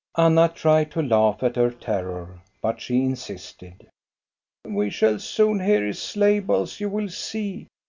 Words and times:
Anna 0.17 0.49
tried 0.49 0.89
to 0.93 1.03
laugh 1.03 1.43
at 1.43 1.57
her 1.57 1.69
terror, 1.69 2.39
but 2.59 2.81
she 2.81 3.03
insisted." 3.03 3.85
We 4.65 4.89
shall 4.89 5.19
soon 5.19 5.59
hear 5.59 5.85
his 5.85 6.01
sleigh 6.01 6.39
bells, 6.39 6.79
you 6.79 6.89
will 6.89 7.09
see. 7.09 7.67